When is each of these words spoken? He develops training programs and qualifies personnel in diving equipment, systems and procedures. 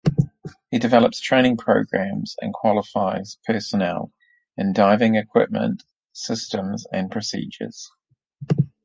He 0.71 0.79
develops 0.79 1.19
training 1.19 1.57
programs 1.57 2.35
and 2.41 2.51
qualifies 2.55 3.37
personnel 3.45 4.11
in 4.57 4.73
diving 4.73 5.13
equipment, 5.13 5.83
systems 6.11 6.87
and 6.91 7.11
procedures. 7.11 7.87